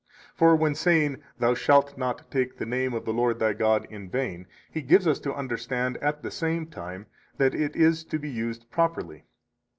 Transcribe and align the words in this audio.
For 0.33 0.55
when 0.55 0.73
saying: 0.73 1.21
Thou 1.37 1.53
shalt 1.53 1.95
not 1.95 2.31
take 2.31 2.57
the 2.57 2.65
name 2.65 2.95
of 2.95 3.05
the 3.05 3.13
Lord, 3.13 3.37
thy 3.37 3.53
God, 3.53 3.85
in 3.91 4.09
vain, 4.09 4.47
He 4.71 4.81
gives 4.81 5.05
us 5.05 5.19
to 5.19 5.31
understand 5.35 5.97
at 5.97 6.23
the 6.23 6.31
same 6.31 6.65
time 6.65 7.05
that 7.37 7.53
it 7.53 7.75
is 7.75 8.03
to 8.05 8.17
be 8.17 8.27
used 8.31 8.71
properly. 8.71 9.25